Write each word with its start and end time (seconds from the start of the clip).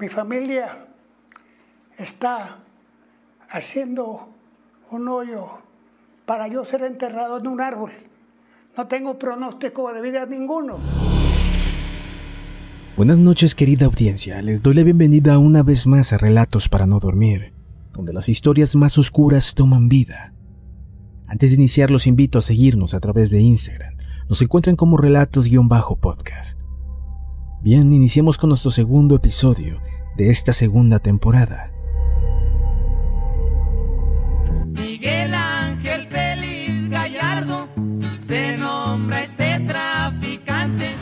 Mi 0.00 0.08
familia 0.08 0.86
está 1.98 2.60
haciendo 3.50 4.30
un 4.90 5.08
hoyo 5.08 5.58
para 6.24 6.48
yo 6.48 6.64
ser 6.64 6.84
enterrado 6.84 7.38
en 7.38 7.46
un 7.46 7.60
árbol. 7.60 7.90
No 8.78 8.88
tengo 8.88 9.18
pronóstico 9.18 9.92
de 9.92 10.00
vida 10.00 10.24
ninguno. 10.24 10.78
Buenas 12.96 13.18
noches 13.18 13.54
querida 13.54 13.84
audiencia, 13.84 14.40
les 14.40 14.62
doy 14.62 14.72
la 14.72 14.84
bienvenida 14.84 15.36
una 15.38 15.62
vez 15.62 15.86
más 15.86 16.14
a 16.14 16.18
Relatos 16.18 16.70
para 16.70 16.86
no 16.86 16.98
dormir, 16.98 17.52
donde 17.92 18.14
las 18.14 18.30
historias 18.30 18.74
más 18.76 18.96
oscuras 18.96 19.54
toman 19.54 19.90
vida. 19.90 20.32
Antes 21.26 21.50
de 21.50 21.56
iniciar 21.56 21.90
los 21.90 22.06
invito 22.06 22.38
a 22.38 22.42
seguirnos 22.42 22.94
a 22.94 23.00
través 23.00 23.30
de 23.30 23.40
Instagram, 23.40 23.96
nos 24.30 24.40
encuentran 24.40 24.76
como 24.76 24.96
relatos-podcast. 24.96 26.59
Bien, 27.62 27.92
iniciemos 27.92 28.38
con 28.38 28.48
nuestro 28.48 28.70
segundo 28.70 29.14
episodio 29.16 29.82
de 30.16 30.30
esta 30.30 30.54
segunda 30.54 30.98
temporada. 30.98 31.70
Miguel 34.68 35.34
Ángel 35.34 36.08
Félix 36.08 36.88
Gallardo 36.88 37.68
se 38.26 38.56
nombra 38.56 39.24
este 39.24 39.60
traficante. 39.66 40.94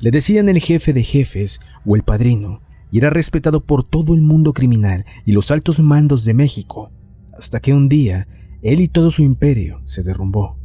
Le 0.00 0.10
decían 0.10 0.50
el 0.50 0.60
jefe 0.60 0.92
de 0.92 1.02
jefes 1.02 1.60
o 1.86 1.96
el 1.96 2.02
padrino, 2.02 2.60
y 2.90 2.98
era 2.98 3.08
respetado 3.08 3.64
por 3.64 3.84
todo 3.84 4.14
el 4.14 4.20
mundo 4.20 4.52
criminal 4.52 5.06
y 5.24 5.32
los 5.32 5.50
altos 5.50 5.80
mandos 5.80 6.26
de 6.26 6.34
México, 6.34 6.90
hasta 7.32 7.60
que 7.60 7.72
un 7.72 7.88
día 7.88 8.28
él 8.60 8.80
y 8.80 8.88
todo 8.88 9.10
su 9.10 9.22
imperio 9.22 9.80
se 9.86 10.02
derrumbó. 10.02 10.57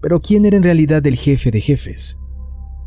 Pero 0.00 0.20
¿quién 0.20 0.46
era 0.46 0.56
en 0.56 0.62
realidad 0.62 1.06
el 1.06 1.16
jefe 1.16 1.50
de 1.50 1.60
jefes? 1.60 2.18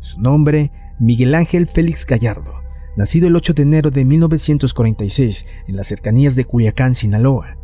Su 0.00 0.20
nombre, 0.20 0.72
Miguel 0.98 1.34
Ángel 1.34 1.66
Félix 1.66 2.04
Gallardo, 2.06 2.54
nacido 2.96 3.28
el 3.28 3.36
8 3.36 3.54
de 3.54 3.62
enero 3.62 3.90
de 3.90 4.04
1946 4.04 5.46
en 5.68 5.76
las 5.76 5.86
cercanías 5.86 6.36
de 6.36 6.44
Culiacán, 6.44 6.94
Sinaloa. 6.94 7.56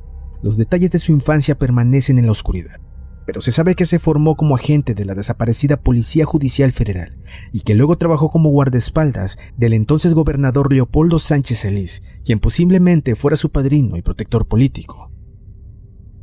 Los 0.42 0.56
detalles 0.56 0.90
de 0.92 0.98
su 0.98 1.12
infancia 1.12 1.58
permanecen 1.58 2.18
en 2.18 2.26
la 2.26 2.32
oscuridad, 2.32 2.80
pero 3.26 3.40
se 3.40 3.52
sabe 3.52 3.74
que 3.74 3.84
se 3.84 3.98
formó 3.98 4.36
como 4.36 4.54
agente 4.54 4.94
de 4.94 5.04
la 5.04 5.14
desaparecida 5.14 5.76
Policía 5.76 6.24
Judicial 6.24 6.72
Federal 6.72 7.18
y 7.52 7.60
que 7.60 7.74
luego 7.74 7.98
trabajó 7.98 8.30
como 8.30 8.50
guardaespaldas 8.50 9.38
del 9.56 9.74
entonces 9.74 10.14
gobernador 10.14 10.72
Leopoldo 10.72 11.18
Sánchez 11.18 11.60
Solís, 11.60 12.02
quien 12.24 12.38
posiblemente 12.38 13.16
fuera 13.16 13.36
su 13.36 13.50
padrino 13.50 13.96
y 13.96 14.02
protector 14.02 14.46
político. 14.46 15.09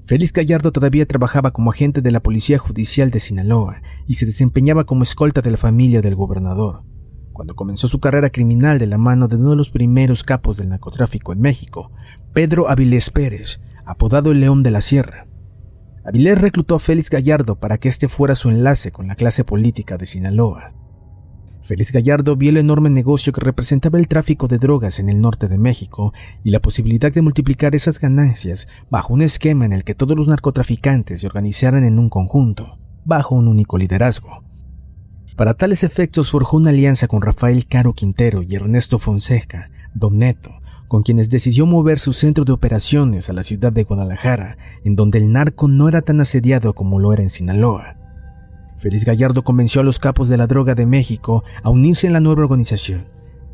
Félix 0.08 0.32
Gallardo 0.32 0.72
todavía 0.72 1.06
trabajaba 1.06 1.52
como 1.52 1.70
agente 1.70 2.02
de 2.02 2.12
la 2.12 2.22
Policía 2.22 2.58
Judicial 2.58 3.12
de 3.12 3.20
Sinaloa 3.20 3.82
y 4.06 4.14
se 4.14 4.26
desempeñaba 4.26 4.86
como 4.86 5.04
escolta 5.04 5.42
de 5.42 5.52
la 5.52 5.58
familia 5.58 6.00
del 6.00 6.16
gobernador. 6.16 6.84
Cuando 7.34 7.58
comenzó 7.58 7.90
su 7.90 8.00
carrera 8.00 8.30
criminal 8.30 8.80
de 8.80 8.88
la 8.88 8.98
mano 8.98 9.28
de 9.28 9.36
uno 9.36 9.50
de 9.50 9.58
los 9.58 9.70
primeros 9.70 10.24
capos 10.24 10.56
del 10.56 10.70
narcotráfico 10.70 11.34
en 11.34 11.42
México, 11.42 11.92
Pedro 12.34 12.70
Avilés 12.70 13.10
Pérez, 13.10 13.60
apodado 13.86 14.32
el 14.32 14.40
León 14.40 14.64
de 14.64 14.72
la 14.72 14.80
Sierra. 14.80 15.28
Avilés 16.06 16.40
reclutó 16.40 16.76
a 16.76 16.80
Félix 16.80 17.10
Gallardo 17.10 17.60
para 17.60 17.78
que 17.78 17.90
este 17.90 18.08
fuera 18.08 18.34
su 18.36 18.50
enlace 18.50 18.94
con 18.94 19.08
la 19.08 19.16
clase 19.16 19.44
política 19.44 19.98
de 19.98 20.06
Sinaloa. 20.06 20.74
Félix 21.68 21.92
Gallardo 21.92 22.38
vio 22.38 22.50
el 22.50 22.56
enorme 22.56 22.90
negocio 22.90 23.34
que 23.34 23.42
representaba 23.42 24.00
el 24.00 24.08
tráfico 24.08 24.48
de 24.48 24.58
drogas 24.58 25.00
en 25.00 25.10
el 25.10 25.20
norte 25.20 25.50
de 25.50 25.58
México 25.58 26.14
y 26.42 26.52
la 26.52 26.62
posibilidad 26.62 27.12
de 27.12 27.22
multiplicar 27.22 27.76
esas 27.76 28.00
ganancias 28.00 28.70
bajo 28.90 29.14
un 29.14 29.22
esquema 29.22 29.66
en 29.66 29.74
el 29.74 29.84
que 29.84 29.94
todos 29.94 30.16
los 30.16 30.30
narcotraficantes 30.30 31.20
se 31.20 31.28
organizaran 31.28 31.84
en 31.84 32.00
un 32.00 32.08
conjunto, 32.08 32.80
bajo 33.04 33.36
un 33.36 33.50
único 33.50 33.78
liderazgo. 33.78 34.46
Para 35.36 35.56
tales 35.56 35.84
efectos 35.84 36.32
forjó 36.32 36.56
una 36.56 36.70
alianza 36.70 37.10
con 37.10 37.22
Rafael 37.22 37.68
Caro 37.68 37.92
Quintero 37.92 38.44
y 38.44 38.56
Ernesto 38.56 38.98
Fonseca, 38.98 39.70
Don 39.94 40.20
Neto, 40.20 40.52
con 40.88 41.04
quienes 41.04 41.30
decidió 41.30 41.66
mover 41.66 42.00
su 42.00 42.14
centro 42.14 42.46
de 42.46 42.54
operaciones 42.54 43.30
a 43.30 43.34
la 43.34 43.44
ciudad 43.44 43.74
de 43.74 43.84
Guadalajara, 43.84 44.58
en 44.86 44.96
donde 44.96 45.18
el 45.18 45.34
narco 45.34 45.68
no 45.68 45.90
era 45.90 46.02
tan 46.02 46.22
asediado 46.22 46.74
como 46.74 46.98
lo 47.02 47.12
era 47.12 47.24
en 47.24 47.30
Sinaloa. 47.30 47.98
Félix 48.78 49.06
Gallardo 49.06 49.44
convenció 49.44 49.82
a 49.82 49.84
los 49.84 50.00
capos 50.00 50.30
de 50.30 50.38
la 50.38 50.48
droga 50.48 50.76
de 50.76 50.86
México 50.86 51.44
a 51.64 51.70
unirse 51.70 52.08
en 52.08 52.14
la 52.14 52.20
nueva 52.20 52.44
organización, 52.44 53.08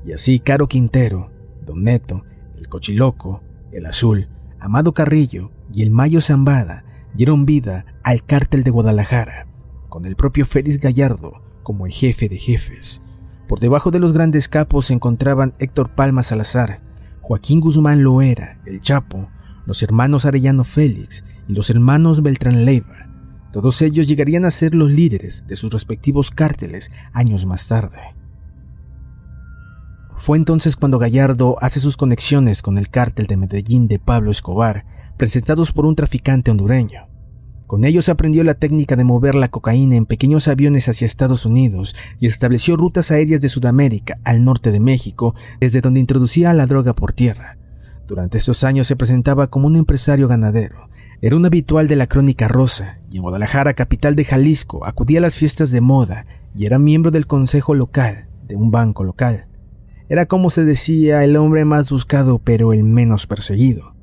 y 0.05 0.11
así 0.11 0.39
Caro 0.39 0.67
Quintero, 0.67 1.31
Don 1.65 1.83
Neto, 1.83 2.25
el 2.57 2.67
Cochiloco, 2.67 3.41
el 3.71 3.85
Azul, 3.85 4.27
Amado 4.59 4.93
Carrillo 4.93 5.51
y 5.73 5.81
el 5.81 5.91
Mayo 5.91 6.21
Zambada 6.21 6.83
dieron 7.13 7.45
vida 7.45 7.85
al 8.03 8.23
cártel 8.23 8.63
de 8.63 8.71
Guadalajara, 8.71 9.47
con 9.89 10.05
el 10.05 10.15
propio 10.15 10.45
Félix 10.45 10.79
Gallardo 10.79 11.41
como 11.63 11.85
el 11.85 11.93
jefe 11.93 12.27
de 12.27 12.37
jefes. 12.37 13.01
Por 13.47 13.59
debajo 13.59 13.91
de 13.91 13.99
los 13.99 14.13
grandes 14.13 14.49
capos 14.49 14.87
se 14.87 14.93
encontraban 14.93 15.53
Héctor 15.59 15.95
Palma 15.95 16.23
Salazar, 16.23 16.81
Joaquín 17.21 17.61
Guzmán 17.61 18.03
Loera, 18.03 18.59
el 18.65 18.81
Chapo, 18.81 19.29
los 19.65 19.81
hermanos 19.83 20.25
Arellano 20.25 20.65
Félix 20.65 21.23
y 21.47 21.53
los 21.53 21.69
hermanos 21.69 22.21
Beltrán 22.21 22.65
Leiva, 22.65 23.12
todos 23.53 23.83
ellos 23.83 24.07
llegarían 24.07 24.45
a 24.45 24.51
ser 24.51 24.73
los 24.73 24.91
líderes 24.91 25.45
de 25.45 25.55
sus 25.55 25.71
respectivos 25.71 26.31
cárteles 26.31 26.91
años 27.13 27.45
más 27.45 27.67
tarde. 27.67 27.99
Fue 30.17 30.39
entonces 30.39 30.75
cuando 30.75 30.97
Gallardo 30.97 31.57
hace 31.61 31.79
sus 31.79 31.95
conexiones 31.95 32.63
con 32.63 32.79
el 32.79 32.89
cártel 32.89 33.27
de 33.27 33.37
Medellín 33.37 33.87
de 33.87 33.99
Pablo 33.99 34.31
Escobar, 34.31 34.85
presentados 35.17 35.71
por 35.71 35.85
un 35.85 35.95
traficante 35.95 36.49
hondureño. 36.49 37.07
Con 37.67 37.85
ellos 37.85 38.09
aprendió 38.09 38.43
la 38.43 38.55
técnica 38.55 38.95
de 38.95 39.03
mover 39.03 39.35
la 39.35 39.51
cocaína 39.51 39.97
en 39.97 40.07
pequeños 40.07 40.47
aviones 40.47 40.89
hacia 40.89 41.05
Estados 41.05 41.45
Unidos 41.45 41.95
y 42.19 42.25
estableció 42.25 42.75
rutas 42.75 43.11
aéreas 43.11 43.39
de 43.39 43.49
Sudamérica 43.49 44.17
al 44.23 44.43
norte 44.43 44.71
de 44.71 44.79
México, 44.79 45.35
desde 45.59 45.81
donde 45.81 45.99
introducía 45.99 46.53
la 46.53 46.65
droga 46.65 46.95
por 46.95 47.13
tierra. 47.13 47.59
Durante 48.07 48.39
esos 48.39 48.63
años 48.63 48.87
se 48.87 48.95
presentaba 48.95 49.47
como 49.47 49.67
un 49.67 49.75
empresario 49.75 50.27
ganadero, 50.27 50.89
era 51.25 51.37
un 51.37 51.45
habitual 51.45 51.87
de 51.87 51.95
la 51.95 52.07
Crónica 52.07 52.49
Rosa 52.49 52.99
y 53.09 53.15
en 53.15 53.21
Guadalajara, 53.23 53.75
capital 53.75 54.13
de 54.13 54.25
Jalisco, 54.25 54.85
acudía 54.85 55.19
a 55.19 55.21
las 55.21 55.35
fiestas 55.35 55.71
de 55.71 55.79
moda 55.79 56.25
y 56.53 56.65
era 56.65 56.79
miembro 56.79 57.11
del 57.11 57.27
consejo 57.27 57.75
local 57.75 58.27
de 58.45 58.57
un 58.57 58.71
banco 58.71 59.05
local. 59.05 59.47
Era 60.09 60.25
como 60.25 60.49
se 60.49 60.65
decía 60.65 61.23
el 61.23 61.37
hombre 61.37 61.63
más 61.63 61.89
buscado 61.91 62.39
pero 62.39 62.73
el 62.73 62.83
menos 62.83 63.25
perseguido. 63.25 63.95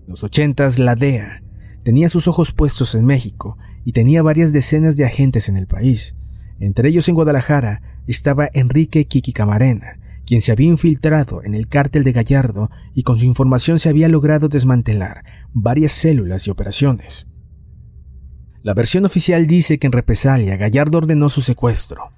En 0.00 0.08
los 0.08 0.24
ochentas, 0.24 0.80
la 0.80 0.96
DEA 0.96 1.44
tenía 1.84 2.08
sus 2.08 2.26
ojos 2.26 2.50
puestos 2.50 2.96
en 2.96 3.06
México 3.06 3.56
y 3.84 3.92
tenía 3.92 4.24
varias 4.24 4.52
decenas 4.52 4.96
de 4.96 5.04
agentes 5.04 5.48
en 5.48 5.56
el 5.56 5.68
país. 5.68 6.16
Entre 6.58 6.88
ellos 6.88 7.08
en 7.08 7.14
Guadalajara 7.14 7.82
estaba 8.08 8.48
Enrique 8.52 9.06
Kiki 9.06 9.32
Camarena, 9.32 10.00
quien 10.28 10.42
se 10.42 10.52
había 10.52 10.68
infiltrado 10.68 11.42
en 11.42 11.54
el 11.54 11.68
cártel 11.68 12.04
de 12.04 12.12
Gallardo 12.12 12.70
y 12.92 13.02
con 13.02 13.18
su 13.18 13.24
información 13.24 13.78
se 13.78 13.88
había 13.88 14.10
logrado 14.10 14.50
desmantelar 14.50 15.24
varias 15.54 15.92
células 15.92 16.46
y 16.46 16.50
operaciones. 16.50 17.26
La 18.62 18.74
versión 18.74 19.06
oficial 19.06 19.46
dice 19.46 19.78
que 19.78 19.86
en 19.86 19.92
represalia 19.94 20.58
Gallardo 20.58 20.98
ordenó 20.98 21.30
su 21.30 21.40
secuestro. 21.40 22.12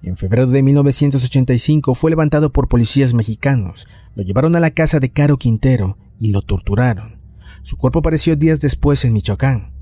En 0.00 0.16
febrero 0.16 0.46
de 0.46 0.62
1985 0.62 1.96
fue 1.96 2.12
levantado 2.12 2.52
por 2.52 2.68
policías 2.68 3.14
mexicanos, 3.14 3.88
lo 4.14 4.22
llevaron 4.22 4.54
a 4.54 4.60
la 4.60 4.70
casa 4.70 5.00
de 5.00 5.10
Caro 5.10 5.36
Quintero 5.36 5.98
y 6.20 6.30
lo 6.30 6.42
torturaron. 6.42 7.20
Su 7.62 7.76
cuerpo 7.78 7.98
apareció 7.98 8.36
días 8.36 8.60
después 8.60 9.04
en 9.04 9.12
Michoacán. 9.12 9.72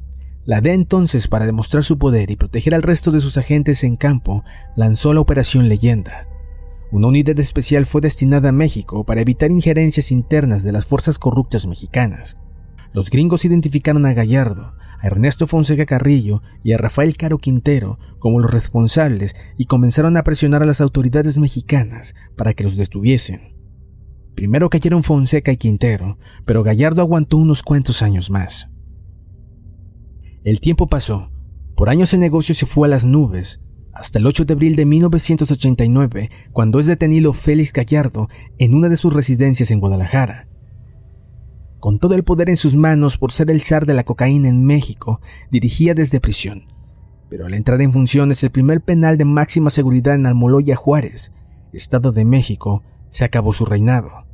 La 0.46 0.62
DEA 0.62 0.72
entonces, 0.72 1.28
para 1.28 1.44
demostrar 1.44 1.84
su 1.84 1.98
poder 1.98 2.30
y 2.30 2.36
proteger 2.36 2.74
al 2.74 2.82
resto 2.82 3.10
de 3.10 3.20
sus 3.20 3.36
agentes 3.36 3.84
en 3.84 3.96
campo, 3.96 4.42
lanzó 4.74 5.12
la 5.12 5.20
Operación 5.20 5.68
Leyenda, 5.68 6.28
una 6.94 7.08
unidad 7.08 7.36
especial 7.40 7.86
fue 7.86 8.00
destinada 8.00 8.50
a 8.50 8.52
México 8.52 9.02
para 9.02 9.20
evitar 9.20 9.50
injerencias 9.50 10.12
internas 10.12 10.62
de 10.62 10.70
las 10.70 10.86
fuerzas 10.86 11.18
corruptas 11.18 11.66
mexicanas. 11.66 12.36
Los 12.92 13.10
gringos 13.10 13.44
identificaron 13.44 14.06
a 14.06 14.12
Gallardo, 14.12 14.74
a 15.00 15.06
Ernesto 15.08 15.48
Fonseca 15.48 15.86
Carrillo 15.86 16.42
y 16.62 16.70
a 16.70 16.78
Rafael 16.78 17.16
Caro 17.16 17.38
Quintero 17.38 17.98
como 18.20 18.38
los 18.38 18.52
responsables 18.52 19.34
y 19.58 19.64
comenzaron 19.64 20.16
a 20.16 20.22
presionar 20.22 20.62
a 20.62 20.66
las 20.66 20.80
autoridades 20.80 21.36
mexicanas 21.36 22.14
para 22.36 22.54
que 22.54 22.62
los 22.62 22.76
detuviesen. 22.76 23.56
Primero 24.36 24.70
cayeron 24.70 25.02
Fonseca 25.02 25.50
y 25.50 25.56
Quintero, 25.56 26.18
pero 26.46 26.62
Gallardo 26.62 27.02
aguantó 27.02 27.38
unos 27.38 27.64
cuantos 27.64 28.02
años 28.02 28.30
más. 28.30 28.70
El 30.44 30.60
tiempo 30.60 30.86
pasó. 30.86 31.32
Por 31.74 31.88
años 31.88 32.14
el 32.14 32.20
negocio 32.20 32.54
se 32.54 32.66
fue 32.66 32.86
a 32.86 32.90
las 32.90 33.04
nubes 33.04 33.63
hasta 33.94 34.18
el 34.18 34.26
8 34.26 34.44
de 34.44 34.54
abril 34.54 34.76
de 34.76 34.84
1989, 34.84 36.30
cuando 36.52 36.80
es 36.80 36.86
detenido 36.86 37.32
Félix 37.32 37.72
Gallardo 37.72 38.28
en 38.58 38.74
una 38.74 38.88
de 38.88 38.96
sus 38.96 39.12
residencias 39.12 39.70
en 39.70 39.80
Guadalajara. 39.80 40.48
Con 41.80 41.98
todo 41.98 42.14
el 42.14 42.24
poder 42.24 42.50
en 42.50 42.56
sus 42.56 42.74
manos 42.76 43.18
por 43.18 43.30
ser 43.30 43.50
el 43.50 43.60
zar 43.60 43.86
de 43.86 43.94
la 43.94 44.04
cocaína 44.04 44.48
en 44.48 44.64
México, 44.64 45.20
dirigía 45.50 45.94
desde 45.94 46.20
prisión. 46.20 46.66
Pero 47.30 47.46
al 47.46 47.54
entrar 47.54 47.80
en 47.82 47.92
funciones 47.92 48.42
el 48.42 48.50
primer 48.50 48.80
penal 48.80 49.16
de 49.18 49.24
máxima 49.24 49.70
seguridad 49.70 50.14
en 50.14 50.26
Almoloya 50.26 50.76
Juárez, 50.76 51.32
Estado 51.72 52.10
de 52.10 52.24
México, 52.24 52.82
se 53.10 53.24
acabó 53.24 53.52
su 53.52 53.64
reinado. 53.64 54.26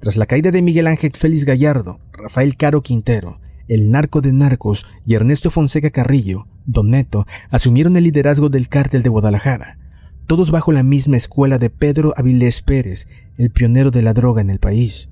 Tras 0.00 0.16
la 0.16 0.26
caída 0.26 0.50
de 0.50 0.62
Miguel 0.62 0.86
Ángel 0.86 1.12
Félix 1.14 1.44
Gallardo, 1.44 2.00
Rafael 2.12 2.56
Caro 2.56 2.82
Quintero 2.82 3.41
el 3.68 3.90
narco 3.90 4.20
de 4.20 4.32
narcos 4.32 4.86
y 5.06 5.14
Ernesto 5.14 5.50
Fonseca 5.50 5.90
Carrillo, 5.90 6.46
Don 6.66 6.90
Neto, 6.90 7.26
asumieron 7.50 7.96
el 7.96 8.04
liderazgo 8.04 8.48
del 8.48 8.68
cártel 8.68 9.02
de 9.02 9.08
Guadalajara. 9.08 9.78
todos 10.26 10.50
bajo 10.50 10.72
la 10.72 10.82
misma 10.82 11.16
escuela 11.16 11.58
de 11.58 11.68
Pedro 11.68 12.14
Avilés 12.16 12.62
Pérez, 12.62 13.06
el 13.36 13.50
pionero 13.50 13.90
de 13.90 14.02
la 14.02 14.14
droga 14.14 14.40
en 14.40 14.50
el 14.50 14.60
país. 14.60 15.10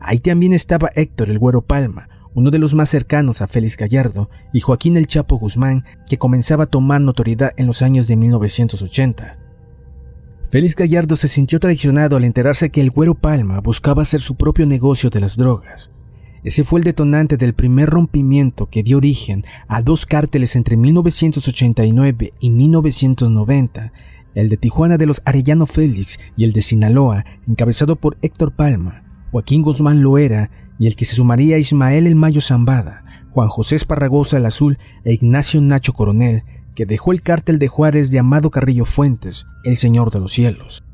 Ahí 0.00 0.18
también 0.18 0.52
estaba 0.52 0.90
Héctor 0.94 1.30
el 1.30 1.38
Güero 1.38 1.62
Palma, 1.62 2.08
uno 2.34 2.50
de 2.50 2.58
los 2.58 2.74
más 2.74 2.90
cercanos 2.90 3.40
a 3.40 3.46
Félix 3.46 3.76
Gallardo, 3.76 4.28
y 4.52 4.60
Joaquín 4.60 4.96
el 4.96 5.06
Chapo 5.06 5.36
Guzmán, 5.36 5.84
que 6.06 6.18
comenzaba 6.18 6.64
a 6.64 6.66
tomar 6.68 7.00
notoriedad 7.00 7.52
en 7.56 7.66
los 7.66 7.80
años 7.80 8.06
de 8.08 8.16
1980. 8.16 9.38
Félix 10.50 10.76
Gallardo 10.76 11.16
se 11.16 11.28
sintió 11.28 11.58
traicionado 11.58 12.16
al 12.16 12.24
enterarse 12.24 12.70
que 12.70 12.80
el 12.80 12.90
Güero 12.90 13.14
Palma 13.14 13.60
buscaba 13.60 14.02
hacer 14.02 14.20
su 14.20 14.36
propio 14.36 14.66
negocio 14.66 15.10
de 15.10 15.20
las 15.20 15.36
drogas. 15.36 15.90
Ese 16.44 16.62
fue 16.62 16.78
el 16.78 16.84
detonante 16.84 17.38
del 17.38 17.54
primer 17.54 17.88
rompimiento 17.88 18.66
que 18.66 18.82
dio 18.82 18.98
origen 18.98 19.44
a 19.66 19.80
dos 19.80 20.04
cárteles 20.04 20.56
entre 20.56 20.76
1989 20.76 22.34
y 22.38 22.50
1990, 22.50 23.92
el 24.34 24.50
de 24.50 24.56
Tijuana 24.58 24.98
de 24.98 25.06
los 25.06 25.22
Arellano 25.24 25.64
Félix 25.64 26.20
y 26.36 26.44
el 26.44 26.52
de 26.52 26.60
Sinaloa, 26.60 27.24
encabezado 27.48 27.96
por 27.96 28.18
Héctor 28.20 28.52
Palma, 28.52 29.04
Joaquín 29.32 29.62
Guzmán 29.62 30.02
Loera 30.02 30.50
y 30.78 30.86
el 30.86 30.96
que 30.96 31.06
se 31.06 31.16
sumaría 31.16 31.56
Ismael 31.56 32.06
El 32.06 32.14
Mayo 32.14 32.42
Zambada, 32.42 33.04
Juan 33.30 33.48
José 33.48 33.76
Esparragosa 33.76 34.36
el 34.36 34.44
Azul 34.44 34.78
e 35.04 35.14
Ignacio 35.14 35.62
Nacho 35.62 35.94
Coronel, 35.94 36.44
que 36.74 36.84
dejó 36.84 37.12
el 37.12 37.22
cártel 37.22 37.58
de 37.58 37.68
Juárez 37.68 38.10
de 38.10 38.18
Amado 38.18 38.50
Carrillo 38.50 38.84
Fuentes, 38.84 39.46
el 39.64 39.78
Señor 39.78 40.10
de 40.10 40.20
los 40.20 40.32
Cielos. 40.32 40.84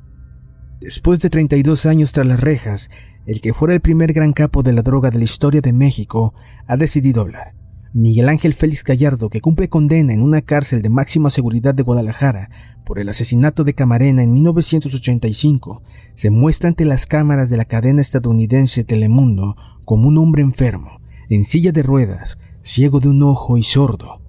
Después 0.81 1.21
de 1.21 1.29
32 1.29 1.85
años 1.85 2.13
tras 2.13 2.27
las 2.27 2.41
rejas, 2.41 2.91
el 3.27 3.43
que 3.43 3.53
fuera 3.53 3.75
el 3.75 3.83
primer 3.83 4.15
gran 4.15 4.33
capo 4.33 4.63
de 4.63 4.73
la 4.73 4.81
droga 4.81 5.11
de 5.11 5.19
la 5.19 5.25
historia 5.25 5.61
de 5.61 5.75
México, 5.75 6.33
ha 6.67 6.79
decidido 6.79 7.21
hablar. 7.21 7.55
Miguel 7.93 8.31
Ángel 8.31 8.55
Félix 8.55 8.83
Gallardo, 8.83 9.29
que 9.29 9.43
cumple 9.43 9.69
condena 9.69 10.15
en 10.15 10.23
una 10.23 10.41
cárcel 10.41 10.81
de 10.81 10.89
máxima 10.89 11.29
seguridad 11.29 11.75
de 11.75 11.83
Guadalajara 11.83 12.49
por 12.87 12.99
el 12.99 13.11
asesinato 13.11 13.63
de 13.63 13.75
Camarena 13.75 14.23
en 14.23 14.33
1985, 14.33 15.83
se 16.15 16.31
muestra 16.31 16.69
ante 16.69 16.87
las 16.87 17.07
cámaras 17.07 17.51
de 17.51 17.59
la 17.59 17.67
cadena 17.67 18.01
estadounidense 18.01 18.83
Telemundo 18.85 19.57
como 19.85 20.09
un 20.09 20.17
hombre 20.17 20.41
enfermo, 20.43 21.01
en 21.29 21.45
silla 21.45 21.73
de 21.73 21.83
ruedas, 21.83 22.39
ciego 22.63 23.01
de 23.01 23.09
un 23.09 23.23
ojo 23.23 23.59
y 23.59 23.65
sordo, 23.65 24.23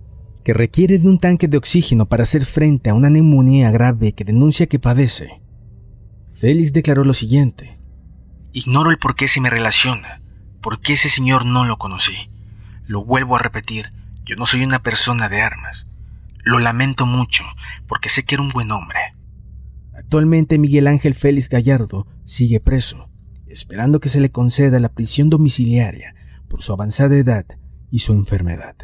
que 0.43 0.53
requiere 0.53 0.97
de 0.97 1.07
un 1.07 1.17
tanque 1.17 1.47
de 1.47 1.57
oxígeno 1.57 2.07
para 2.07 2.23
hacer 2.23 2.43
frente 2.43 2.89
a 2.89 2.93
una 2.93 3.09
neumonía 3.09 3.71
grave 3.71 4.11
que 4.11 4.25
denuncia 4.25 4.65
que 4.65 4.79
padece. 4.79 5.41
Félix 6.41 6.73
declaró 6.73 7.03
lo 7.03 7.13
siguiente. 7.13 7.77
Ignoro 8.51 8.89
el 8.89 8.97
por 8.97 9.15
qué 9.15 9.27
se 9.27 9.39
me 9.39 9.51
relaciona, 9.51 10.23
por 10.59 10.81
qué 10.81 10.93
ese 10.93 11.07
señor 11.07 11.45
no 11.45 11.65
lo 11.65 11.77
conocí. 11.77 12.31
Lo 12.87 13.05
vuelvo 13.05 13.35
a 13.35 13.39
repetir, 13.39 13.93
yo 14.25 14.35
no 14.37 14.47
soy 14.47 14.63
una 14.63 14.81
persona 14.81 15.29
de 15.29 15.39
armas. 15.39 15.85
Lo 16.43 16.57
lamento 16.57 17.05
mucho, 17.05 17.43
porque 17.87 18.09
sé 18.09 18.23
que 18.23 18.33
era 18.33 18.41
un 18.41 18.49
buen 18.49 18.71
hombre. 18.71 18.97
Actualmente 19.93 20.57
Miguel 20.57 20.87
Ángel 20.87 21.13
Félix 21.13 21.47
Gallardo 21.47 22.07
sigue 22.25 22.59
preso, 22.59 23.07
esperando 23.45 23.99
que 23.99 24.09
se 24.09 24.19
le 24.19 24.31
conceda 24.31 24.79
la 24.79 24.89
prisión 24.89 25.29
domiciliaria 25.29 26.15
por 26.47 26.63
su 26.63 26.73
avanzada 26.73 27.17
edad 27.17 27.45
y 27.91 27.99
su 27.99 28.13
enfermedad. 28.13 28.77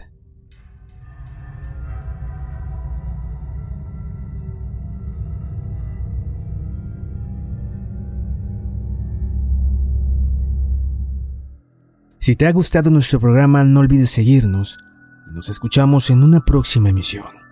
Si 12.28 12.36
te 12.36 12.46
ha 12.46 12.52
gustado 12.52 12.90
nuestro 12.90 13.22
programa, 13.22 13.64
no 13.64 13.80
olvides 13.80 14.10
seguirnos 14.10 14.80
y 15.30 15.32
nos 15.32 15.48
escuchamos 15.48 16.10
en 16.10 16.24
una 16.24 16.44
próxima 16.44 16.90
emisión. 16.90 17.47